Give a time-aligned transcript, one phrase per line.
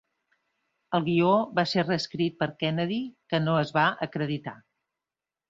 [0.99, 2.99] El guió va ser reescrit per Kennedy,
[3.35, 4.57] que no es va acreditar.